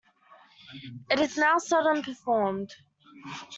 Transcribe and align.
It 1.11 1.19
is 1.19 1.37
now 1.37 1.59
seldom 1.59 2.01
performed. 2.01 2.73